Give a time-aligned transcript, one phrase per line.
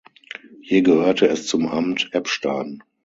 [0.63, 2.81] Hier gehörte es zum Amt Eppstein.